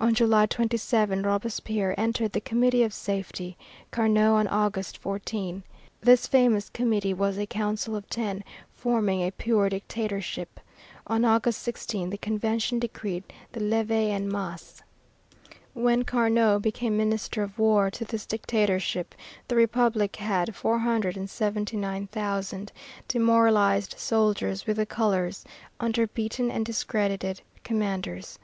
On 0.00 0.14
July 0.14 0.46
27 0.46 1.24
Robespierre 1.24 1.94
entered 2.00 2.32
the 2.32 2.40
Committee 2.40 2.82
of 2.84 2.94
Safety; 2.94 3.54
Carnot, 3.90 4.30
on 4.32 4.46
August 4.48 4.96
14. 4.96 5.62
This 6.00 6.26
famous 6.26 6.70
committee 6.70 7.12
was 7.12 7.36
a 7.36 7.44
council 7.44 7.94
of 7.94 8.08
ten 8.08 8.44
forming 8.74 9.20
a 9.20 9.30
pure 9.30 9.68
dictatorship. 9.68 10.58
On 11.06 11.22
August 11.22 11.60
16, 11.60 12.08
the 12.08 12.16
Convention 12.16 12.78
decreed 12.78 13.24
the 13.52 13.60
Levée 13.60 14.08
en 14.08 14.26
Masse. 14.26 14.82
When 15.74 16.02
Carnot 16.02 16.62
became 16.62 16.96
Minister 16.96 17.42
of 17.42 17.58
War 17.58 17.90
to 17.90 18.06
this 18.06 18.24
dictatorship 18.24 19.14
the 19.48 19.56
Republic 19.56 20.16
had 20.16 20.56
479,000 20.56 22.72
demoralized 23.06 23.98
soldiers 23.98 24.66
with 24.66 24.78
the 24.78 24.86
colors, 24.86 25.44
under 25.78 26.06
beaten 26.06 26.50
and 26.50 26.64
discredited 26.64 27.42
commanders. 27.64 28.38